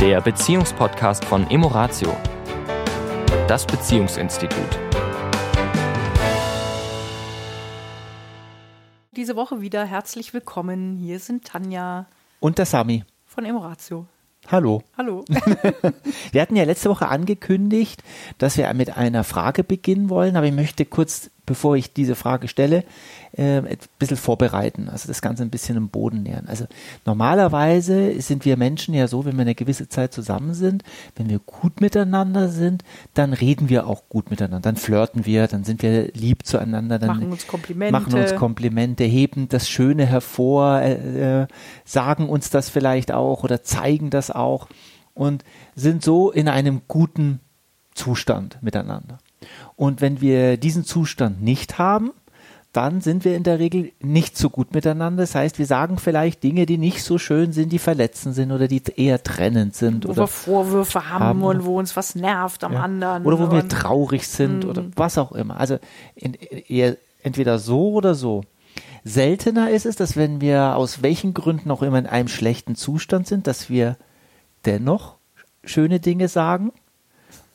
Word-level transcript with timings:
der 0.00 0.22
Beziehungspodcast 0.22 1.26
von 1.26 1.50
Emoratio, 1.50 2.16
das 3.46 3.66
Beziehungsinstitut. 3.66 4.78
Diese 9.14 9.36
Woche 9.36 9.60
wieder 9.60 9.84
herzlich 9.84 10.32
willkommen. 10.32 10.96
Hier 10.96 11.18
sind 11.18 11.44
Tanja 11.44 12.06
Und 12.40 12.56
der 12.56 12.64
Sami. 12.64 13.04
von 13.26 13.44
Emoratio. 13.44 14.06
Hallo. 14.48 14.82
Hallo. 14.96 15.22
Wir 16.32 16.40
hatten 16.40 16.56
ja 16.56 16.64
letzte 16.64 16.88
Woche 16.88 17.08
angekündigt, 17.08 18.02
dass 18.38 18.56
wir 18.56 18.72
mit 18.72 18.96
einer 18.96 19.22
Frage 19.22 19.64
beginnen 19.64 20.08
wollen, 20.08 20.34
aber 20.34 20.46
ich 20.46 20.54
möchte 20.54 20.86
kurz, 20.86 21.30
bevor 21.50 21.76
ich 21.76 21.92
diese 21.92 22.14
Frage 22.14 22.46
stelle, 22.46 22.84
äh, 23.32 23.56
ein 23.56 23.78
bisschen 23.98 24.16
vorbereiten, 24.16 24.88
also 24.88 25.08
das 25.08 25.20
Ganze 25.20 25.42
ein 25.42 25.50
bisschen 25.50 25.76
im 25.76 25.88
Boden 25.88 26.22
nähern. 26.22 26.46
Also 26.46 26.66
normalerweise 27.04 28.20
sind 28.22 28.44
wir 28.44 28.56
Menschen 28.56 28.94
ja 28.94 29.08
so, 29.08 29.24
wenn 29.24 29.34
wir 29.34 29.42
eine 29.42 29.56
gewisse 29.56 29.88
Zeit 29.88 30.14
zusammen 30.14 30.54
sind, 30.54 30.84
wenn 31.16 31.28
wir 31.28 31.40
gut 31.40 31.80
miteinander 31.80 32.50
sind, 32.50 32.84
dann 33.14 33.32
reden 33.32 33.68
wir 33.68 33.88
auch 33.88 34.04
gut 34.08 34.30
miteinander, 34.30 34.60
dann 34.60 34.76
flirten 34.76 35.26
wir, 35.26 35.48
dann 35.48 35.64
sind 35.64 35.82
wir 35.82 36.12
lieb 36.12 36.46
zueinander, 36.46 37.00
dann 37.00 37.08
Machen 37.08 37.32
uns 37.32 37.48
Komplimente. 37.48 37.92
machen 37.92 38.14
uns 38.14 38.36
Komplimente, 38.36 39.02
heben 39.02 39.48
das 39.48 39.68
Schöne 39.68 40.06
hervor, 40.06 40.80
äh, 40.82 41.40
äh, 41.42 41.46
sagen 41.84 42.28
uns 42.28 42.50
das 42.50 42.70
vielleicht 42.70 43.10
auch 43.10 43.42
oder 43.42 43.64
zeigen 43.64 44.10
das 44.10 44.30
auch 44.30 44.68
und 45.14 45.42
sind 45.74 46.04
so 46.04 46.30
in 46.30 46.46
einem 46.46 46.82
guten 46.86 47.40
Zustand 47.92 48.58
miteinander. 48.62 49.18
Und 49.80 50.02
wenn 50.02 50.20
wir 50.20 50.58
diesen 50.58 50.84
Zustand 50.84 51.42
nicht 51.42 51.78
haben, 51.78 52.10
dann 52.74 53.00
sind 53.00 53.24
wir 53.24 53.34
in 53.34 53.44
der 53.44 53.58
Regel 53.58 53.92
nicht 53.98 54.36
so 54.36 54.50
gut 54.50 54.74
miteinander. 54.74 55.22
Das 55.22 55.34
heißt, 55.34 55.58
wir 55.58 55.64
sagen 55.64 55.96
vielleicht 55.96 56.42
Dinge, 56.42 56.66
die 56.66 56.76
nicht 56.76 57.02
so 57.02 57.16
schön 57.16 57.54
sind, 57.54 57.72
die 57.72 57.78
verletzend 57.78 58.34
sind 58.34 58.52
oder 58.52 58.68
die 58.68 58.82
eher 58.96 59.22
trennend 59.22 59.74
sind. 59.74 60.04
wo 60.04 60.10
oder 60.10 60.24
wir 60.24 60.26
Vorwürfe 60.26 61.08
haben, 61.08 61.24
haben. 61.24 61.42
und 61.44 61.64
wo 61.64 61.78
uns 61.78 61.96
was 61.96 62.14
nervt 62.14 62.62
am 62.62 62.74
ja. 62.74 62.80
anderen. 62.80 63.24
Oder 63.24 63.38
wo 63.38 63.50
wir 63.50 63.66
traurig 63.70 64.28
sind 64.28 64.66
oder 64.66 64.84
was 64.96 65.16
auch 65.16 65.32
immer. 65.32 65.58
Also 65.58 65.78
in, 66.14 66.34
eher, 66.34 66.98
entweder 67.22 67.58
so 67.58 67.92
oder 67.92 68.14
so. 68.14 68.42
Seltener 69.04 69.70
ist 69.70 69.86
es, 69.86 69.96
dass 69.96 70.14
wenn 70.14 70.42
wir 70.42 70.76
aus 70.76 71.02
welchen 71.02 71.32
Gründen 71.32 71.70
auch 71.70 71.80
immer 71.80 71.98
in 71.98 72.06
einem 72.06 72.28
schlechten 72.28 72.76
Zustand 72.76 73.26
sind, 73.26 73.46
dass 73.46 73.70
wir 73.70 73.96
dennoch 74.66 75.14
schöne 75.64 76.00
Dinge 76.00 76.28
sagen 76.28 76.70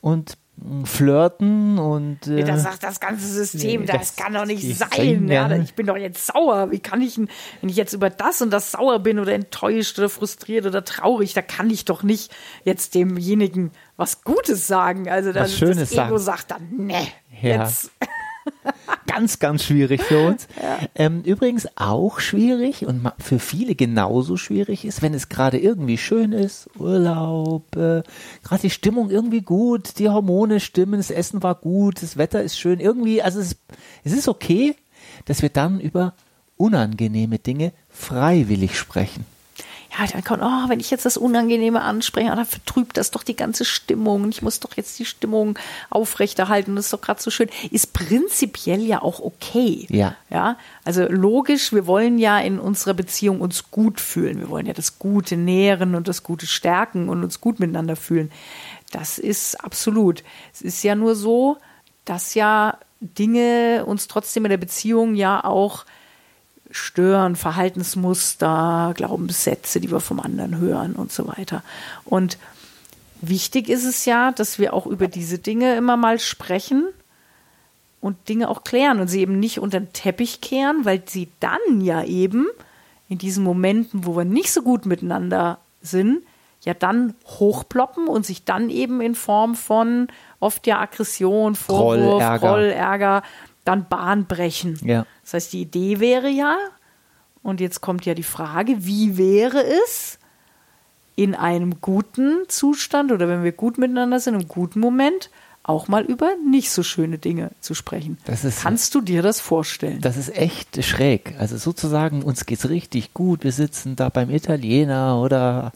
und 0.01 0.39
flirten 0.85 1.77
und 1.79 2.27
äh, 2.27 2.43
Da 2.43 2.57
sagt 2.57 2.83
das 2.83 2.99
ganze 2.99 3.27
System, 3.27 3.81
Nee, 3.81 3.87
das, 3.87 4.13
das 4.13 4.15
kann 4.15 4.33
doch 4.33 4.45
nicht 4.45 4.77
sein. 4.77 5.27
Ja, 5.27 5.47
ja. 5.49 5.57
ich 5.61 5.73
bin 5.75 5.85
doch 5.85 5.97
jetzt 5.97 6.25
sauer. 6.25 6.71
Wie 6.71 6.79
kann 6.79 7.01
ich, 7.01 7.15
denn- 7.15 7.29
wenn 7.61 7.69
ich 7.69 7.75
jetzt 7.75 7.93
über 7.93 8.09
das 8.09 8.41
und 8.41 8.51
das 8.51 8.71
sauer 8.71 8.99
bin 8.99 9.19
oder 9.19 9.33
enttäuscht 9.33 9.97
oder 9.99 10.09
frustriert 10.09 10.65
oder 10.65 10.83
traurig, 10.83 11.33
da 11.33 11.41
kann 11.41 11.69
ich 11.69 11.85
doch 11.85 12.03
nicht 12.03 12.33
jetzt 12.63 12.95
demjenigen 12.95 13.71
was 13.97 14.23
Gutes 14.23 14.67
sagen. 14.67 15.09
Also 15.09 15.31
das, 15.31 15.43
Was 15.51 15.57
Schönes 15.57 15.89
das 15.91 16.07
Ego 16.07 16.17
sagen. 16.17 16.37
sagt 16.39 16.51
dann, 16.51 16.85
ne, 16.87 17.07
Ja. 17.41 17.63
jetzt. 17.63 17.91
ganz, 19.15 19.39
ganz 19.39 19.63
schwierig 19.63 20.01
für 20.03 20.27
uns. 20.27 20.47
Ähm, 20.97 21.23
übrigens 21.23 21.67
auch 21.75 22.19
schwierig 22.19 22.85
und 22.85 23.09
für 23.19 23.39
viele 23.39 23.75
genauso 23.75 24.37
schwierig 24.37 24.85
ist, 24.85 25.01
wenn 25.01 25.13
es 25.13 25.29
gerade 25.29 25.57
irgendwie 25.57 25.97
schön 25.97 26.31
ist, 26.31 26.69
Urlaub, 26.77 27.75
äh, 27.75 28.03
gerade 28.43 28.61
die 28.61 28.69
Stimmung 28.69 29.09
irgendwie 29.09 29.41
gut, 29.41 29.99
die 29.99 30.09
Hormone 30.09 30.59
stimmen, 30.59 30.97
das 30.99 31.11
Essen 31.11 31.43
war 31.43 31.55
gut, 31.55 32.01
das 32.01 32.17
Wetter 32.17 32.41
ist 32.43 32.57
schön, 32.57 32.79
irgendwie, 32.79 33.21
also 33.21 33.39
es, 33.39 33.57
es 34.03 34.13
ist 34.13 34.27
okay, 34.27 34.75
dass 35.25 35.41
wir 35.41 35.49
dann 35.49 35.79
über 35.79 36.13
unangenehme 36.57 37.39
Dinge 37.39 37.73
freiwillig 37.89 38.77
sprechen. 38.77 39.25
Ja, 39.97 40.07
dann 40.07 40.23
kommt, 40.23 40.41
oh, 40.43 40.69
wenn 40.69 40.79
ich 40.79 40.91
jetzt 40.91 41.05
das 41.05 41.15
Unangenehme 41.15 41.81
anspreche, 41.81 42.27
dann 42.27 42.45
vertrübt 42.45 42.97
das 42.97 43.11
doch 43.11 43.23
die 43.23 43.35
ganze 43.35 43.63
Stimmung. 43.63 44.29
Ich 44.29 44.41
muss 44.41 44.59
doch 44.59 44.75
jetzt 44.75 44.99
die 44.99 45.05
Stimmung 45.05 45.57
aufrechterhalten. 45.89 46.75
Das 46.75 46.85
ist 46.85 46.93
doch 46.93 47.01
gerade 47.01 47.21
so 47.21 47.31
schön. 47.31 47.49
Ist 47.71 47.93
prinzipiell 47.93 48.81
ja 48.81 49.01
auch 49.01 49.19
okay. 49.19 49.85
Ja. 49.89 50.15
Ja, 50.29 50.57
also 50.83 51.03
logisch, 51.03 51.71
wir 51.71 51.87
wollen 51.87 52.17
ja 52.17 52.39
in 52.39 52.59
unserer 52.59 52.93
Beziehung 52.93 53.39
uns 53.39 53.71
gut 53.71 54.01
fühlen. 54.01 54.39
Wir 54.39 54.49
wollen 54.49 54.65
ja 54.65 54.73
das 54.73 54.99
Gute 54.99 55.37
nähren 55.37 55.95
und 55.95 56.07
das 56.07 56.23
Gute 56.23 56.47
stärken 56.47 57.07
und 57.07 57.23
uns 57.23 57.39
gut 57.39 57.59
miteinander 57.59 57.95
fühlen. 57.95 58.31
Das 58.91 59.17
ist 59.17 59.63
absolut. 59.63 60.23
Es 60.53 60.61
ist 60.61 60.83
ja 60.83 60.95
nur 60.95 61.15
so, 61.15 61.57
dass 62.03 62.33
ja 62.33 62.77
Dinge 62.99 63.83
uns 63.85 64.07
trotzdem 64.07 64.45
in 64.45 64.49
der 64.49 64.57
Beziehung 64.57 65.15
ja 65.15 65.43
auch 65.43 65.85
stören, 66.71 67.35
Verhaltensmuster, 67.35 68.93
Glaubenssätze, 68.95 69.79
die 69.79 69.91
wir 69.91 69.99
vom 69.99 70.19
anderen 70.19 70.57
hören 70.57 70.93
und 70.93 71.11
so 71.11 71.27
weiter. 71.27 71.63
Und 72.03 72.37
wichtig 73.21 73.69
ist 73.69 73.85
es 73.85 74.05
ja, 74.05 74.31
dass 74.31 74.59
wir 74.59 74.73
auch 74.73 74.87
über 74.87 75.07
diese 75.07 75.39
Dinge 75.39 75.75
immer 75.75 75.97
mal 75.97 76.19
sprechen 76.19 76.87
und 78.01 78.29
Dinge 78.29 78.49
auch 78.49 78.63
klären 78.63 78.99
und 78.99 79.07
sie 79.07 79.21
eben 79.21 79.39
nicht 79.39 79.59
unter 79.59 79.79
den 79.79 79.93
Teppich 79.93 80.41
kehren, 80.41 80.85
weil 80.85 81.03
sie 81.05 81.29
dann 81.39 81.81
ja 81.81 82.03
eben 82.03 82.47
in 83.09 83.17
diesen 83.17 83.43
Momenten, 83.43 84.05
wo 84.05 84.15
wir 84.15 84.25
nicht 84.25 84.51
so 84.51 84.61
gut 84.61 84.85
miteinander 84.85 85.59
sind, 85.81 86.23
ja 86.61 86.73
dann 86.73 87.13
hochploppen 87.25 88.07
und 88.07 88.25
sich 88.25 88.43
dann 88.43 88.69
eben 88.69 88.99
in 88.99 89.15
Form 89.15 89.55
von 89.55 90.07
oft 90.39 90.65
ja 90.67 90.79
Aggression, 90.79 91.55
Vorwurf, 91.55 91.97
Groll, 91.97 92.21
Ärger. 92.21 92.47
Groll, 92.47 92.65
Ärger, 92.65 93.23
dann 93.65 93.87
Bahn 93.89 94.25
brechen. 94.25 94.79
Ja. 94.83 95.05
Das 95.23 95.33
heißt, 95.33 95.53
die 95.53 95.61
Idee 95.61 95.99
wäre 95.99 96.29
ja, 96.29 96.55
und 97.43 97.59
jetzt 97.59 97.81
kommt 97.81 98.05
ja 98.05 98.13
die 98.13 98.23
Frage, 98.23 98.85
wie 98.85 99.17
wäre 99.17 99.63
es 99.85 100.17
in 101.17 101.35
einem 101.35 101.81
guten 101.81 102.39
Zustand 102.47 103.11
oder 103.11 103.27
wenn 103.27 103.43
wir 103.43 103.51
gut 103.51 103.77
miteinander 103.77 104.19
sind, 104.19 104.33
im 104.35 104.47
guten 104.47 104.79
Moment, 104.79 105.29
auch 105.63 105.87
mal 105.87 106.03
über 106.03 106.33
nicht 106.47 106.69
so 106.69 106.83
schöne 106.83 107.17
Dinge 107.17 107.49
zu 107.59 107.73
sprechen. 107.73 108.19
Das 108.25 108.43
ist- 108.45 108.61
Kannst 108.61 108.93
du 108.93 109.01
dir 109.01 109.23
das 109.23 109.39
vorstellen? 109.39 109.99
Das 110.01 110.15
ist 110.15 110.35
echt 110.37 110.83
schräg. 110.83 111.33
Also 111.39 111.57
sozusagen, 111.57 112.21
uns 112.21 112.45
geht's 112.45 112.69
richtig 112.69 113.15
gut. 113.15 113.43
Wir 113.43 113.51
sitzen 113.51 113.95
da 113.95 114.09
beim 114.09 114.29
Italiener 114.29 115.19
oder 115.19 115.71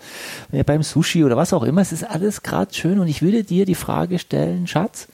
beim 0.68 0.84
Sushi 0.84 1.24
oder 1.24 1.38
was 1.38 1.54
auch 1.54 1.64
immer. 1.64 1.82
Es 1.82 1.92
ist 1.92 2.04
alles 2.04 2.44
gerade 2.44 2.72
schön 2.74 3.00
und 3.00 3.08
ich 3.08 3.24
würde 3.24 3.44
dir 3.44 3.66
die 3.66 3.74
Frage 3.74 4.20
stellen, 4.20 4.68
Schatz, 4.68 5.08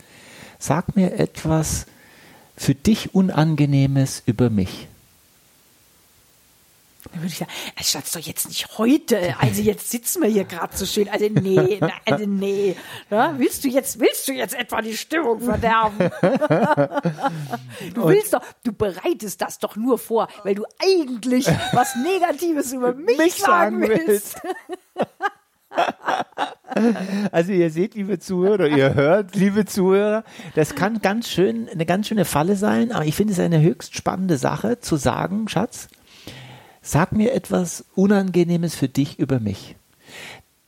sag 0.59 0.96
mir 0.97 1.19
etwas 1.19 1.85
für 2.57 2.75
dich 2.75 3.13
Unangenehmes 3.13 4.23
über 4.25 4.49
mich. 4.49 4.88
Dann 7.11 7.21
würde 7.21 7.27
ich 7.27 7.38
sagen, 7.38 7.51
"Ey, 7.75 7.83
Schatz, 7.83 8.11
doch 8.11 8.19
jetzt 8.19 8.47
nicht 8.47 8.77
heute. 8.77 9.35
Also 9.39 9.61
jetzt 9.61 9.89
sitzen 9.89 10.21
wir 10.23 10.29
hier 10.29 10.43
gerade 10.43 10.75
so 10.75 10.85
schön. 10.85 11.07
Also 11.07 11.27
nee, 11.29 11.79
also 12.05 12.25
nee. 12.25 12.75
Na, 13.09 13.38
willst 13.38 13.63
du 13.63 13.67
jetzt, 13.67 13.99
willst 13.99 14.27
du 14.27 14.33
jetzt 14.33 14.53
etwa 14.55 14.81
die 14.81 14.97
Stimmung 14.97 15.39
verderben? 15.41 16.09
Du 17.93 18.07
willst 18.07 18.33
doch, 18.33 18.41
du 18.63 18.72
bereitest 18.72 19.41
das 19.41 19.59
doch 19.59 19.75
nur 19.75 19.97
vor, 19.97 20.27
weil 20.43 20.55
du 20.55 20.66
eigentlich 20.81 21.45
was 21.73 21.95
Negatives 21.95 22.72
über 22.73 22.93
mich, 22.93 23.17
Mich 23.17 23.35
sagen 23.35 23.81
sagen 23.81 23.89
willst. 24.07 24.41
Also 27.31 27.53
ihr 27.53 27.69
seht, 27.69 27.96
liebe 27.96 28.19
Zuhörer, 28.19 28.68
ihr 28.68 28.94
hört, 28.96 29.36
liebe 29.36 29.66
Zuhörer, 29.66 30.24
das 30.56 30.75
kann 30.75 31.00
ganz 31.00 31.30
schön, 31.30 31.69
eine 31.69 31.86
ganz 31.86 32.08
schöne 32.08 32.25
Falle 32.25 32.56
sein, 32.58 32.91
aber 32.91 33.06
ich 33.06 33.16
finde 33.16 33.34
es 33.34 33.40
eine 33.40 33.62
höchst 33.62 33.96
spannende 33.96 34.38
Sache 34.38 34.80
zu 34.80 34.97
sagen, 34.97 35.47
Schatz, 35.47 35.88
sag 36.81 37.14
mir 37.14 37.34
etwas 37.34 37.85
Unangenehmes 37.96 38.75
für 38.75 38.90
dich 38.90 39.19
über 39.19 39.40
mich. 39.40 39.78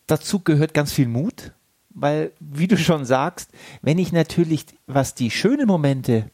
Dazu 0.08 0.40
gehört 0.40 0.74
ganz 0.74 0.94
viel 0.94 1.08
Mut, 1.08 1.52
weil, 1.90 2.32
wie 2.40 2.68
du 2.68 2.78
schon 2.78 3.04
sagst, 3.04 3.52
wenn 3.82 3.98
ich 3.98 4.14
natürlich, 4.14 4.66
was 4.86 5.14
die 5.14 5.30
schönen 5.30 5.68
Momente 5.68 6.30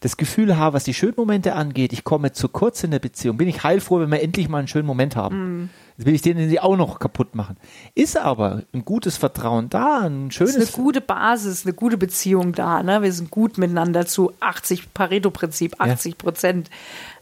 das 0.00 0.16
Gefühl 0.16 0.56
habe, 0.56 0.74
was 0.74 0.84
die 0.84 0.94
schönen 0.94 1.14
Momente 1.16 1.54
angeht, 1.54 1.92
ich 1.92 2.04
komme 2.04 2.32
zu 2.32 2.48
kurz 2.48 2.82
in 2.84 2.90
der 2.90 2.98
Beziehung, 2.98 3.36
bin 3.36 3.48
ich 3.48 3.62
heilfroh, 3.62 4.00
wenn 4.00 4.10
wir 4.10 4.22
endlich 4.22 4.48
mal 4.48 4.58
einen 4.58 4.68
schönen 4.68 4.86
Moment 4.86 5.14
haben. 5.14 5.70
Jetzt 6.00 6.06
will 6.06 6.14
ich 6.14 6.22
den 6.22 6.48
die 6.48 6.60
auch 6.60 6.78
noch 6.78 6.98
kaputt 6.98 7.34
machen. 7.34 7.58
Ist 7.94 8.16
aber 8.16 8.62
ein 8.72 8.86
gutes 8.86 9.18
Vertrauen 9.18 9.68
da, 9.68 9.98
ein 9.98 10.28
Es 10.28 10.34
schönes. 10.34 10.56
ist 10.56 10.74
eine 10.74 10.84
gute 10.84 11.02
Basis, 11.02 11.66
eine 11.66 11.74
gute 11.74 11.98
Beziehung 11.98 12.54
da. 12.54 12.82
Ne? 12.82 13.02
Wir 13.02 13.12
sind 13.12 13.30
gut 13.30 13.58
miteinander 13.58 14.06
zu 14.06 14.32
80 14.40 14.94
Pareto-Prinzip, 14.94 15.78
80 15.78 16.16
Prozent. 16.16 16.70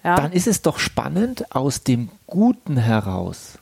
Ja. 0.05 0.15
dann 0.15 0.31
ist 0.31 0.47
es 0.47 0.63
doch 0.63 0.79
spannend, 0.79 1.57
aus 1.57 1.83
dem 1.83 2.09
Guten 2.29 2.77
heraus 2.77 3.59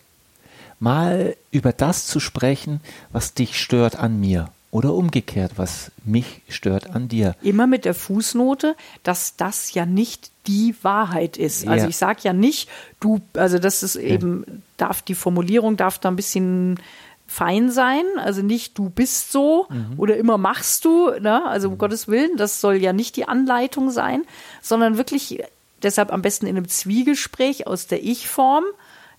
mal 0.81 1.35
über 1.51 1.73
das 1.73 2.07
zu 2.07 2.21
sprechen, 2.21 2.83
was 3.11 3.33
dich 3.33 3.59
stört 3.59 3.97
an 3.97 4.21
mir. 4.21 4.51
Oder 4.77 4.93
umgekehrt, 4.93 5.53
was 5.57 5.91
mich 6.05 6.43
stört 6.51 6.95
an 6.95 7.09
dir. 7.09 7.35
Immer 7.41 7.67
mit 7.67 7.87
der 7.87 7.95
Fußnote, 7.95 8.77
dass 9.05 9.35
das 9.37 9.73
ja 9.73 9.87
nicht 9.87 10.31
die 10.47 10.75
Wahrheit 10.83 11.39
ist. 11.39 11.67
Also 11.67 11.85
Ja. 11.85 11.89
ich 11.89 11.97
sage 11.97 12.21
ja 12.25 12.35
nicht, 12.35 12.69
du, 13.01 13.23
also 13.33 13.59
das 13.59 13.83
ist 13.83 13.97
eben, 13.97 14.63
darf 14.77 15.01
die 15.01 15.15
Formulierung 15.15 15.79
darf 15.79 15.99
da 15.99 16.11
ein 16.11 16.17
bisschen 16.17 16.79
fein 17.27 17.71
sein, 17.71 18.05
also 18.19 18.43
nicht 18.43 18.77
du 18.77 18.91
bist 18.91 19.33
so 19.33 19.67
oder 19.97 20.19
immer 20.19 20.37
machst 20.37 20.85
du, 20.85 21.09
ne? 21.21 21.47
also 21.47 21.71
um 21.71 21.79
Gottes 21.79 22.07
Willen, 22.07 22.37
das 22.37 22.61
soll 22.61 22.75
ja 22.75 22.93
nicht 22.93 23.17
die 23.17 23.27
Anleitung 23.27 23.91
sein, 23.91 24.25
sondern 24.61 24.99
wirklich 24.99 25.43
deshalb 25.83 26.13
am 26.13 26.21
besten 26.21 26.47
in 26.47 26.55
einem 26.55 26.69
Zwiegespräch 26.69 27.67
aus 27.67 27.87
der 27.87 28.05
Ich-Form, 28.05 28.65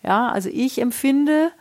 ja, 0.04 0.30
also 0.30 0.50
ich 0.54 0.80
empfinde 0.80 1.52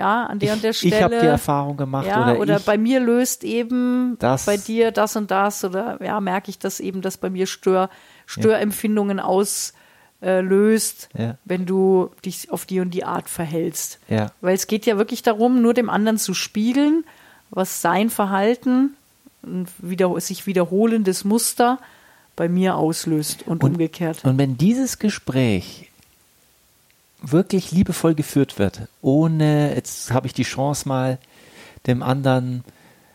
ja, 0.00 0.26
an 0.26 0.38
der 0.38 0.48
ich, 0.50 0.54
und 0.56 0.62
der 0.64 0.72
Stelle. 0.72 0.96
Ich 0.96 1.02
habe 1.02 1.20
die 1.20 1.26
Erfahrung 1.26 1.76
gemacht 1.76 2.06
ja, 2.06 2.22
oder, 2.32 2.40
oder 2.40 2.56
ich, 2.56 2.64
bei 2.64 2.76
mir 2.78 3.00
löst 3.00 3.44
eben 3.44 4.16
Das- 4.18 4.46
bei 4.46 4.56
dir 4.56 4.90
das 4.92 5.14
und 5.16 5.30
das 5.30 5.62
oder 5.64 6.02
ja, 6.02 6.20
merke 6.20 6.50
ich, 6.50 6.58
dass 6.58 6.80
eben 6.80 7.02
das 7.02 7.16
bei 7.18 7.30
mir 7.30 7.46
Stör, 7.46 7.90
Störempfindungen 8.26 9.20
auslöst, 9.20 9.74
äh, 10.22 10.40
löst, 10.42 11.08
Ja. 11.16 11.36
wenn 11.46 11.64
du 11.66 12.10
dich 12.24 12.50
auf 12.50 12.66
die 12.66 12.80
und 12.80 12.92
die 12.92 13.04
Art 13.04 13.28
verhältst. 13.28 13.98
Ja. 14.08 14.30
Weil 14.42 14.54
es 14.54 14.66
geht 14.66 14.84
ja 14.86 14.98
wirklich 14.98 15.22
darum, 15.22 15.62
nur 15.62 15.72
dem 15.74 15.88
anderen 15.88 16.18
zu 16.18 16.34
spiegeln, 16.34 17.04
was 17.50 17.80
sein 17.80 18.10
Verhalten, 18.10 18.94
ein 19.42 19.66
wieder, 19.78 20.20
sich 20.20 20.46
wiederholendes 20.46 21.24
Muster 21.24 21.78
bei 22.36 22.48
mir 22.48 22.76
auslöst 22.76 23.46
und, 23.46 23.62
Und- 23.64 23.72
umgekehrt. 23.72 24.24
Und 24.24 24.36
wenn 24.38 24.56
dieses 24.58 24.98
Gespräch 24.98 25.89
wirklich 27.22 27.72
liebevoll 27.72 28.14
geführt 28.14 28.58
wird, 28.58 28.88
ohne, 29.02 29.74
jetzt 29.74 30.12
habe 30.12 30.26
ich 30.26 30.32
die 30.32 30.42
Chance 30.42 30.88
mal 30.88 31.18
dem 31.86 32.02
anderen, 32.02 32.64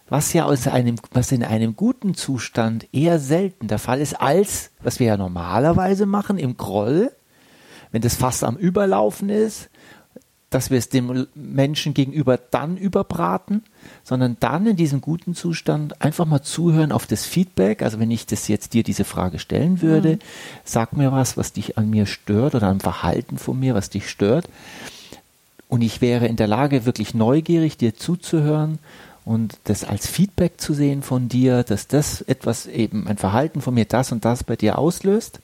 was 0.08 0.34
ja 0.34 0.46
aus 0.46 0.68
einem, 0.68 0.98
was 1.12 1.32
in 1.32 1.44
einem 1.44 1.76
guten 1.76 2.14
Zustand 2.14 2.88
eher 2.94 3.20
selten 3.20 3.68
der 3.68 3.80
Fall 3.80 4.02
ist, 4.02 4.22
als 4.22 4.72
was 4.84 5.00
wir 5.00 5.08
ja 5.08 5.18
normalerweise 5.18 6.06
machen 6.06 6.38
im 6.38 6.58
Groll, 6.58 7.12
wenn 7.92 8.02
das 8.02 8.16
Fass 8.16 8.44
am 8.44 8.58
Überlaufen 8.58 9.30
ist, 9.30 9.70
dass 10.56 10.70
wir 10.70 10.78
es 10.78 10.88
dem 10.88 11.28
Menschen 11.36 11.94
gegenüber 11.94 12.38
dann 12.38 12.78
überbraten, 12.78 13.62
sondern 14.06 14.38
dann 14.40 14.66
in 14.66 14.78
diesem 14.78 15.02
guten 15.02 15.36
Zustand 15.36 16.02
einfach 16.02 16.26
mal 16.26 16.44
zuhören 16.44 16.94
auf 16.94 17.06
das 17.08 17.26
Feedback. 17.26 17.82
Also 17.82 18.00
wenn 18.00 18.10
ich 18.10 18.26
das 18.26 18.48
jetzt 18.48 18.74
dir 18.74 18.82
diese 18.82 19.04
Frage 19.04 19.38
stellen 19.38 19.82
würde, 19.82 20.18
sag 20.64 20.96
mir 20.96 21.12
was, 21.12 21.36
was 21.36 21.52
dich 21.52 21.78
an 21.78 21.90
mir 21.90 22.06
stört 22.06 22.56
oder 22.56 22.70
am 22.70 22.80
Verhalten 22.80 23.38
von 23.38 23.60
mir, 23.60 23.76
was 23.76 23.90
dich 23.90 24.10
stört. 24.10 24.48
Und 25.68 25.82
ich 25.82 26.00
wäre 26.00 26.26
in 26.26 26.38
der 26.38 26.48
Lage, 26.48 26.86
wirklich 26.86 27.14
neugierig 27.14 27.76
dir 27.76 27.94
zuzuhören 27.98 28.80
und 29.26 29.58
das 29.66 29.84
als 29.84 30.08
Feedback 30.08 30.62
zu 30.62 30.74
sehen 30.74 31.04
von 31.04 31.28
dir, 31.28 31.64
dass 31.64 31.88
das 31.88 32.22
etwas 32.22 32.66
eben 32.66 33.10
ein 33.10 33.18
Verhalten 33.18 33.60
von 33.60 33.74
mir 33.74 33.84
das 33.84 34.14
und 34.14 34.24
das 34.24 34.46
bei 34.46 34.56
dir 34.56 34.80
auslöst, 34.80 35.42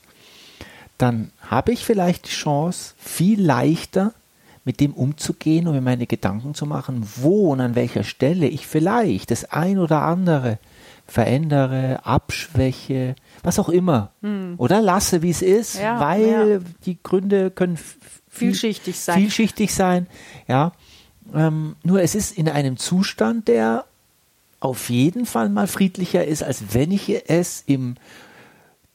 dann 0.97 1.31
habe 1.41 1.73
ich 1.73 1.83
vielleicht 1.83 2.27
die 2.27 2.33
Chance, 2.33 2.93
viel 2.97 3.43
leichter 3.43 4.13
mit 4.63 4.79
dem 4.79 4.93
umzugehen 4.93 5.67
und 5.67 5.73
mir 5.73 5.81
meine 5.81 6.05
Gedanken 6.05 6.53
zu 6.53 6.65
machen, 6.65 7.07
wo 7.17 7.51
und 7.51 7.61
an 7.61 7.75
welcher 7.75 8.03
Stelle 8.03 8.47
ich 8.47 8.67
vielleicht 8.67 9.31
das 9.31 9.45
ein 9.45 9.79
oder 9.79 10.03
andere 10.03 10.59
verändere, 11.07 12.05
abschwäche, 12.05 13.15
was 13.43 13.59
auch 13.59 13.69
immer. 13.69 14.11
Oder 14.57 14.81
lasse, 14.81 15.21
wie 15.21 15.31
es 15.31 15.41
ist, 15.41 15.75
Hm. 15.75 15.83
Ja, 15.83 15.99
weil 15.99 16.49
ja. 16.49 16.59
die 16.85 17.01
Gründe 17.01 17.51
können 17.51 17.77
Vielschichtig 18.29 18.97
sein. 18.97 19.19
Vielschichtig 19.19 19.73
sein, 19.73 20.07
ja. 20.47 20.71
Ähm, 21.33 21.75
nur 21.83 22.01
es 22.01 22.15
ist 22.15 22.37
in 22.37 22.47
einem 22.47 22.77
Zustand, 22.77 23.47
der 23.49 23.85
auf 24.61 24.89
jeden 24.89 25.25
Fall 25.25 25.49
mal 25.49 25.67
friedlicher 25.67 26.25
ist, 26.25 26.43
als 26.43 26.73
wenn 26.73 26.91
ich 26.91 27.29
es 27.29 27.63
im 27.65 27.95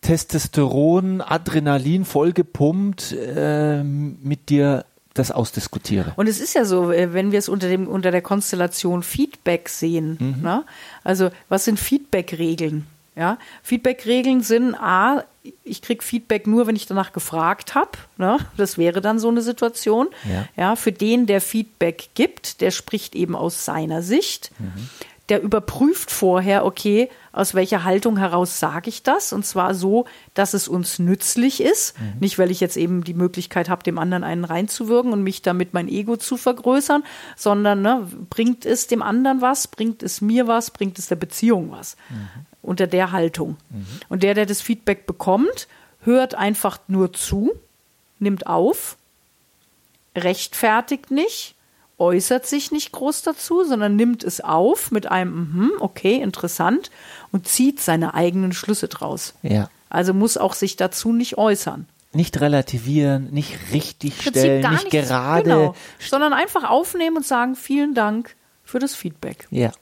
Testosteron, 0.00 1.20
Adrenalin 1.20 2.04
vollgepumpt 2.04 3.12
äh, 3.12 3.82
mit 3.82 4.48
dir 4.48 4.84
das 5.18 5.30
ausdiskutiere. 5.30 6.12
Und 6.16 6.28
es 6.28 6.40
ist 6.40 6.54
ja 6.54 6.64
so, 6.64 6.92
äh, 6.92 7.12
wenn 7.12 7.32
wir 7.32 7.38
es 7.38 7.48
unter, 7.48 7.68
dem, 7.68 7.86
unter 7.88 8.10
der 8.10 8.22
Konstellation 8.22 9.02
Feedback 9.02 9.68
sehen. 9.68 10.16
Mhm. 10.20 10.42
Ne? 10.42 10.64
Also, 11.04 11.30
was 11.48 11.64
sind 11.64 11.78
Feedback-Regeln? 11.78 12.86
Ja? 13.16 13.38
Feedback-Regeln 13.62 14.42
sind 14.42 14.74
A, 14.74 15.24
ich 15.64 15.82
kriege 15.82 16.02
Feedback 16.02 16.46
nur, 16.46 16.66
wenn 16.66 16.76
ich 16.76 16.86
danach 16.86 17.12
gefragt 17.12 17.74
habe. 17.74 17.92
Ne? 18.18 18.38
Das 18.56 18.78
wäre 18.78 19.00
dann 19.00 19.18
so 19.18 19.28
eine 19.28 19.42
Situation. 19.42 20.08
Ja. 20.56 20.76
für 20.76 20.92
den, 20.92 21.26
der 21.26 21.40
Feedback 21.40 22.10
gibt, 22.14 22.60
der 22.60 22.70
spricht 22.70 23.14
eben 23.14 23.34
aus 23.34 23.64
seiner 23.64 24.02
Sicht. 24.02 24.50
Mhm. 24.58 24.88
Der 25.28 25.42
überprüft 25.42 26.10
vorher, 26.12 26.64
okay, 26.64 27.10
aus 27.32 27.54
welcher 27.54 27.82
Haltung 27.82 28.16
heraus 28.16 28.60
sage 28.60 28.88
ich 28.88 29.02
das? 29.02 29.32
Und 29.32 29.44
zwar 29.44 29.74
so, 29.74 30.06
dass 30.34 30.54
es 30.54 30.68
uns 30.68 30.98
nützlich 31.00 31.60
ist. 31.60 31.98
Mhm. 31.98 32.20
Nicht, 32.20 32.38
weil 32.38 32.50
ich 32.50 32.60
jetzt 32.60 32.76
eben 32.76 33.02
die 33.02 33.14
Möglichkeit 33.14 33.68
habe, 33.68 33.82
dem 33.82 33.98
anderen 33.98 34.22
einen 34.22 34.44
reinzuwirken 34.44 35.12
und 35.12 35.22
mich 35.22 35.42
damit 35.42 35.74
mein 35.74 35.88
Ego 35.88 36.16
zu 36.16 36.36
vergrößern, 36.36 37.02
sondern 37.34 37.82
ne, 37.82 38.08
bringt 38.30 38.64
es 38.64 38.86
dem 38.86 39.02
anderen 39.02 39.40
was, 39.40 39.66
bringt 39.66 40.02
es 40.04 40.20
mir 40.20 40.46
was, 40.46 40.70
bringt 40.70 40.98
es 40.98 41.08
der 41.08 41.16
Beziehung 41.16 41.72
was. 41.72 41.96
Unter 42.62 42.86
der 42.86 43.10
Haltung. 43.12 43.56
Und 44.08 44.22
der, 44.22 44.34
der 44.34 44.46
das 44.46 44.60
Feedback 44.60 45.06
bekommt, 45.06 45.68
hört 46.00 46.36
einfach 46.36 46.78
nur 46.86 47.12
zu, 47.12 47.52
nimmt 48.18 48.46
auf, 48.46 48.96
rechtfertigt 50.16 51.10
nicht, 51.10 51.55
äußert 51.98 52.46
sich 52.46 52.72
nicht 52.72 52.92
groß 52.92 53.22
dazu, 53.22 53.64
sondern 53.64 53.96
nimmt 53.96 54.22
es 54.22 54.40
auf 54.40 54.90
mit 54.90 55.10
einem, 55.10 55.32
mhm, 55.52 55.72
okay, 55.80 56.16
interessant 56.16 56.90
und 57.32 57.48
zieht 57.48 57.80
seine 57.80 58.14
eigenen 58.14 58.52
Schlüsse 58.52 58.88
draus. 58.88 59.34
Ja. 59.42 59.70
Also 59.88 60.12
muss 60.12 60.36
auch 60.36 60.54
sich 60.54 60.76
dazu 60.76 61.12
nicht 61.12 61.38
äußern. 61.38 61.86
Nicht 62.12 62.40
relativieren, 62.40 63.28
nicht 63.30 63.56
richtig 63.72 64.20
stellen, 64.22 64.62
gar 64.62 64.72
nicht 64.72 64.92
nichts- 64.92 65.08
gerade. 65.08 65.42
Genau, 65.44 65.74
sondern 65.98 66.32
einfach 66.32 66.64
aufnehmen 66.64 67.18
und 67.18 67.26
sagen, 67.26 67.56
vielen 67.56 67.94
Dank 67.94 68.36
für 68.64 68.78
das 68.78 68.94
Feedback. 68.94 69.46
Ja. 69.50 69.72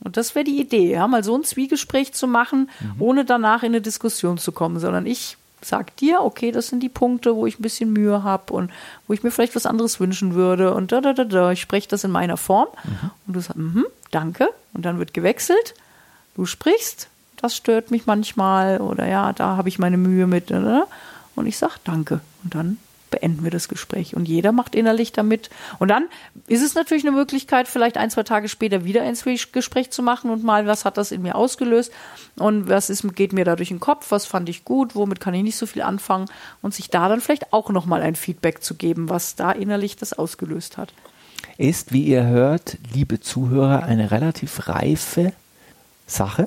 Und 0.00 0.16
das 0.16 0.34
wäre 0.34 0.44
die 0.44 0.60
Idee, 0.60 0.90
ja, 0.92 1.06
mal 1.08 1.24
so 1.24 1.36
ein 1.36 1.44
Zwiegespräch 1.44 2.12
zu 2.12 2.26
machen, 2.26 2.70
ohne 2.98 3.24
danach 3.24 3.62
in 3.62 3.68
eine 3.68 3.80
Diskussion 3.80 4.36
zu 4.36 4.52
kommen, 4.52 4.78
sondern 4.78 5.06
ich 5.06 5.36
sag 5.66 5.96
dir, 5.96 6.22
okay, 6.22 6.52
das 6.52 6.68
sind 6.68 6.80
die 6.82 6.88
Punkte, 6.88 7.34
wo 7.34 7.46
ich 7.46 7.58
ein 7.58 7.62
bisschen 7.62 7.92
Mühe 7.92 8.22
habe 8.22 8.52
und 8.52 8.70
wo 9.06 9.12
ich 9.12 9.22
mir 9.22 9.30
vielleicht 9.30 9.56
was 9.56 9.66
anderes 9.66 10.00
wünschen 10.00 10.34
würde 10.34 10.74
und 10.74 10.92
da, 10.92 11.00
da, 11.00 11.12
da, 11.12 11.24
da. 11.24 11.52
Ich 11.52 11.60
spreche 11.60 11.88
das 11.88 12.04
in 12.04 12.10
meiner 12.10 12.36
Form 12.36 12.68
und 13.26 13.34
du 13.34 13.40
sagst, 13.40 13.56
mhm, 13.56 13.86
danke. 14.10 14.48
Und 14.72 14.84
dann 14.84 14.98
wird 14.98 15.14
gewechselt. 15.14 15.74
Du 16.34 16.46
sprichst, 16.46 17.08
das 17.36 17.56
stört 17.56 17.90
mich 17.90 18.06
manchmal 18.06 18.78
oder 18.80 19.06
ja, 19.06 19.32
da 19.32 19.56
habe 19.56 19.68
ich 19.68 19.78
meine 19.78 19.96
Mühe 19.96 20.26
mit. 20.26 20.50
Oder? 20.50 20.86
Und 21.34 21.46
ich 21.46 21.58
sag 21.58 21.78
danke. 21.84 22.20
Und 22.44 22.54
dann 22.54 22.78
beenden 23.16 23.44
wir 23.44 23.50
das 23.50 23.68
Gespräch. 23.68 24.14
Und 24.14 24.28
jeder 24.28 24.52
macht 24.52 24.74
innerlich 24.74 25.10
damit. 25.10 25.48
Und 25.78 25.88
dann 25.88 26.04
ist 26.48 26.62
es 26.62 26.74
natürlich 26.74 27.04
eine 27.06 27.16
Möglichkeit, 27.16 27.66
vielleicht 27.66 27.96
ein, 27.96 28.10
zwei 28.10 28.24
Tage 28.24 28.48
später 28.48 28.84
wieder 28.84 29.02
ein 29.02 29.16
Gespräch 29.52 29.90
zu 29.90 30.02
machen 30.02 30.30
und 30.30 30.44
mal, 30.44 30.66
was 30.66 30.84
hat 30.84 30.98
das 30.98 31.12
in 31.12 31.22
mir 31.22 31.34
ausgelöst 31.34 31.92
und 32.38 32.68
was 32.68 32.90
ist, 32.90 33.16
geht 33.16 33.32
mir 33.32 33.46
da 33.46 33.56
durch 33.56 33.70
den 33.70 33.80
Kopf, 33.80 34.10
was 34.10 34.26
fand 34.26 34.50
ich 34.50 34.64
gut, 34.64 34.94
womit 34.94 35.20
kann 35.20 35.32
ich 35.32 35.42
nicht 35.42 35.56
so 35.56 35.64
viel 35.64 35.80
anfangen 35.80 36.26
und 36.60 36.74
sich 36.74 36.90
da 36.90 37.08
dann 37.08 37.22
vielleicht 37.22 37.54
auch 37.54 37.70
nochmal 37.70 38.02
ein 38.02 38.16
Feedback 38.16 38.62
zu 38.62 38.74
geben, 38.74 39.08
was 39.08 39.34
da 39.34 39.50
innerlich 39.50 39.96
das 39.96 40.12
ausgelöst 40.12 40.76
hat. 40.76 40.92
Ist, 41.56 41.92
wie 41.92 42.02
ihr 42.02 42.26
hört, 42.26 42.76
liebe 42.92 43.20
Zuhörer, 43.20 43.84
eine 43.84 44.10
relativ 44.10 44.68
reife 44.68 45.32
Sache. 46.06 46.46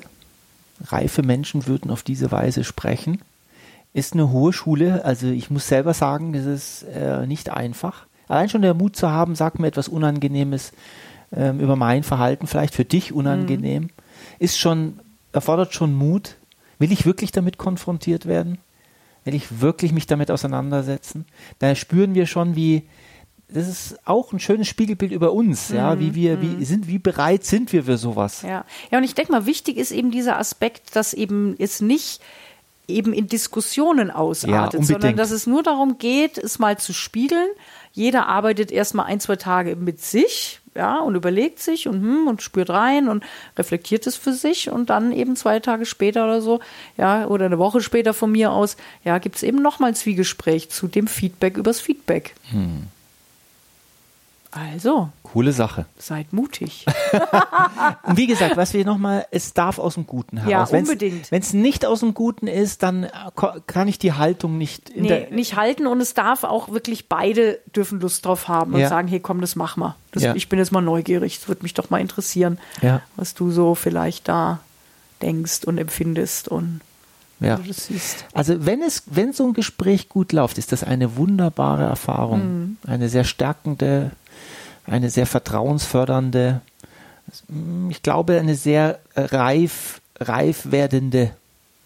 Reife 0.86 1.22
Menschen 1.22 1.66
würden 1.66 1.90
auf 1.90 2.04
diese 2.04 2.30
Weise 2.30 2.62
sprechen. 2.62 3.20
Ist 3.92 4.12
eine 4.12 4.30
hohe 4.30 4.52
Schule, 4.52 5.04
also 5.04 5.26
ich 5.26 5.50
muss 5.50 5.66
selber 5.66 5.94
sagen, 5.94 6.34
es 6.34 6.46
ist 6.46 6.82
äh, 6.94 7.26
nicht 7.26 7.50
einfach. 7.50 8.06
Allein 8.28 8.48
schon 8.48 8.62
der 8.62 8.74
Mut 8.74 8.94
zu 8.94 9.10
haben, 9.10 9.34
sag 9.34 9.58
mir 9.58 9.66
etwas 9.66 9.88
Unangenehmes 9.88 10.72
ähm, 11.32 11.58
über 11.58 11.74
mein 11.74 12.04
Verhalten, 12.04 12.46
vielleicht 12.46 12.74
für 12.74 12.84
dich 12.84 13.12
unangenehm, 13.12 13.90
ist 14.38 14.58
schon, 14.58 15.00
erfordert 15.32 15.74
schon 15.74 15.94
Mut. 15.94 16.36
Will 16.78 16.92
ich 16.92 17.06
wirklich 17.06 17.32
damit 17.32 17.58
konfrontiert 17.58 18.26
werden? 18.26 18.58
Will 19.24 19.34
ich 19.34 19.60
wirklich 19.60 19.92
mich 19.92 20.06
damit 20.06 20.30
auseinandersetzen? 20.30 21.26
Da 21.58 21.74
spüren 21.74 22.14
wir 22.14 22.26
schon, 22.26 22.56
wie, 22.56 22.84
das 23.48 23.68
ist 23.68 23.98
auch 24.06 24.32
ein 24.32 24.40
schönes 24.40 24.68
Spiegelbild 24.68 25.12
über 25.12 25.32
uns, 25.32 25.68
ja, 25.70 25.98
wie 25.98 26.14
wir, 26.14 26.40
wie 26.40 26.64
sind, 26.64 26.86
wie 26.86 26.98
bereit 26.98 27.44
sind 27.44 27.72
wir 27.72 27.84
für 27.84 27.98
sowas? 27.98 28.42
Ja, 28.42 28.64
ja 28.90 28.98
und 28.98 29.04
ich 29.04 29.14
denke 29.14 29.32
mal, 29.32 29.46
wichtig 29.46 29.76
ist 29.76 29.90
eben 29.90 30.10
dieser 30.10 30.38
Aspekt, 30.38 30.94
dass 30.96 31.12
eben 31.12 31.54
es 31.58 31.80
nicht 31.80 32.22
eben 32.90 33.12
in 33.12 33.26
Diskussionen 33.26 34.10
ausartet, 34.10 34.80
unbedingt. 34.80 35.02
sondern 35.02 35.16
dass 35.16 35.30
es 35.30 35.46
nur 35.46 35.62
darum 35.62 35.98
geht, 35.98 36.38
es 36.38 36.58
mal 36.58 36.78
zu 36.78 36.92
spiegeln. 36.92 37.48
Jeder 37.92 38.26
arbeitet 38.28 38.70
erstmal 38.70 39.06
ein, 39.06 39.20
zwei 39.20 39.36
Tage 39.36 39.76
mit 39.76 40.00
sich, 40.00 40.60
ja, 40.76 41.00
und 41.00 41.16
überlegt 41.16 41.58
sich 41.58 41.88
und, 41.88 42.00
hm, 42.00 42.26
und 42.28 42.42
spürt 42.42 42.70
rein 42.70 43.08
und 43.08 43.24
reflektiert 43.58 44.06
es 44.06 44.16
für 44.16 44.32
sich 44.32 44.70
und 44.70 44.90
dann 44.90 45.12
eben 45.12 45.34
zwei 45.34 45.58
Tage 45.58 45.84
später 45.84 46.24
oder 46.24 46.40
so, 46.40 46.60
ja, 46.96 47.26
oder 47.26 47.46
eine 47.46 47.58
Woche 47.58 47.80
später 47.80 48.14
von 48.14 48.30
mir 48.30 48.52
aus, 48.52 48.76
ja, 49.04 49.18
gibt 49.18 49.36
es 49.36 49.42
eben 49.42 49.60
nochmal 49.60 49.90
ein 49.90 49.94
Zwiegespräch 49.96 50.70
zu 50.70 50.86
dem 50.86 51.08
Feedback 51.08 51.56
übers 51.56 51.80
Feedback. 51.80 52.34
Also, 54.52 55.10
Coole 55.22 55.52
Sache. 55.52 55.86
seid 55.96 56.32
mutig. 56.32 56.84
Und 58.02 58.16
wie 58.16 58.26
gesagt, 58.26 58.56
was 58.56 58.74
wir 58.74 58.84
nochmal, 58.84 59.26
es 59.30 59.52
darf 59.54 59.78
aus 59.78 59.94
dem 59.94 60.06
Guten 60.06 60.38
heraus. 60.38 60.70
Ja, 60.72 60.78
unbedingt. 60.78 61.30
Wenn 61.30 61.40
es 61.40 61.52
nicht 61.52 61.86
aus 61.86 62.00
dem 62.00 62.14
Guten 62.14 62.46
ist, 62.48 62.82
dann 62.82 63.06
kann 63.68 63.86
ich 63.86 63.98
die 63.98 64.12
Haltung 64.12 64.58
nicht 64.58 64.90
in 64.90 65.02
Nee, 65.02 65.08
der, 65.08 65.30
nicht 65.30 65.54
halten 65.56 65.86
und 65.86 66.00
es 66.00 66.14
darf 66.14 66.42
auch 66.44 66.70
wirklich 66.70 67.08
beide 67.08 67.60
dürfen 67.76 68.00
Lust 68.00 68.26
drauf 68.26 68.48
haben 68.48 68.74
und 68.74 68.80
Ja. 68.80 68.88
sagen, 68.88 69.06
hey 69.08 69.20
komm, 69.20 69.40
das 69.40 69.54
mach 69.54 69.76
mal. 69.76 69.94
Das, 70.10 70.22
Ja. 70.24 70.34
Ich 70.34 70.48
bin 70.48 70.58
jetzt 70.58 70.72
mal 70.72 70.80
neugierig, 70.80 71.36
es 71.38 71.46
würde 71.48 71.62
mich 71.62 71.74
doch 71.74 71.90
mal 71.90 72.00
interessieren, 72.00 72.58
Ja. 72.82 73.02
was 73.16 73.34
du 73.34 73.50
so 73.52 73.74
vielleicht 73.76 74.28
da 74.28 74.58
denkst 75.22 75.64
und 75.64 75.78
empfindest 75.78 76.48
und 76.48 76.80
ja. 77.38 77.58
wie 77.58 77.62
du 77.62 77.68
das 77.68 77.86
siehst. 77.86 78.24
Also 78.32 78.66
wenn 78.66 78.82
es, 78.82 79.04
wenn 79.06 79.32
so 79.32 79.46
ein 79.46 79.52
Gespräch 79.54 80.08
gut 80.08 80.32
läuft, 80.32 80.58
ist 80.58 80.72
das 80.72 80.82
eine 80.82 81.16
wunderbare 81.16 81.84
Erfahrung, 81.84 82.40
Mhm. 82.40 82.76
eine 82.86 83.08
sehr 83.08 83.24
stärkende 83.24 84.10
eine 84.86 85.10
sehr 85.10 85.26
vertrauensfördernde, 85.26 86.60
ich 87.90 88.02
glaube, 88.02 88.38
eine 88.38 88.54
sehr 88.56 88.98
reif, 89.14 90.00
reif 90.18 90.70
werdende, 90.70 91.30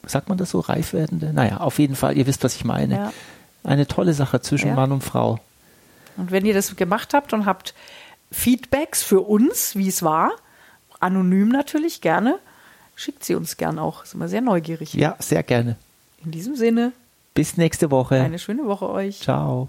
sagt 0.07 0.29
man 0.29 0.39
das 0.39 0.51
so, 0.51 0.61
reif 0.61 0.93
werdende? 0.93 1.33
Naja, 1.33 1.59
auf 1.59 1.79
jeden 1.79 1.97
Fall, 1.97 2.17
ihr 2.17 2.27
wisst, 2.27 2.45
was 2.45 2.57
ich 2.57 2.65
meine. 2.65 2.95
Ja. 2.95 3.13
Eine 3.63 3.87
tolle 3.87 4.13
Sache 4.15 4.41
zwischen 4.41 4.69
Ja. 4.69 4.75
Mann 4.75 4.93
und 4.93 5.03
Frau. 5.05 5.39
Und 6.17 6.31
wenn 6.31 6.45
ihr 6.47 6.55
das 6.55 6.75
gemacht 6.77 7.15
habt 7.15 7.33
und 7.33 7.47
habt 7.47 7.75
Feedbacks 8.31 9.03
für 9.03 9.21
uns, 9.21 9.75
wie 9.77 9.89
es 9.89 10.03
war, 10.03 10.33
anonym 11.01 11.49
natürlich 11.49 12.01
gerne, 12.01 12.39
schickt 12.95 13.25
sie 13.25 13.35
uns 13.35 13.57
gern 13.57 13.79
auch. 13.79 14.05
Sind 14.05 14.21
wir 14.21 14.29
sehr 14.29 14.41
neugierig. 14.41 14.95
Ja, 14.95 15.17
sehr 15.19 15.43
gerne. 15.43 15.77
In 16.25 16.31
diesem 16.31 16.57
Sinne, 16.57 16.93
Bis 17.35 17.57
nächste 17.57 17.91
Woche. 17.91 18.17
eine 18.21 18.39
schöne 18.39 18.65
Woche 18.67 18.89
euch. 18.89 19.21
Ciao. 19.21 19.69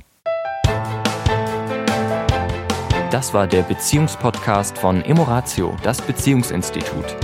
Das 3.11 3.33
war 3.33 3.47
der 3.47 3.61
Beziehungspodcast 3.61 4.77
von 4.77 5.01
Emoratio, 5.03 5.75
das 5.83 6.01
Beziehungsinstitut. 6.01 7.15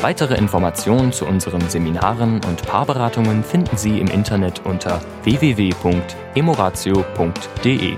Weitere 0.00 0.36
Informationen 0.36 1.12
zu 1.12 1.26
unseren 1.26 1.68
Seminaren 1.68 2.40
und 2.48 2.62
Paarberatungen 2.62 3.44
finden 3.44 3.76
Sie 3.76 4.00
im 4.00 4.08
Internet 4.08 4.62
unter 4.64 5.00
www.emoratio.de. 5.24 7.96